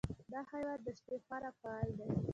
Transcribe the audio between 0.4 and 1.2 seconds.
حیوان د شپې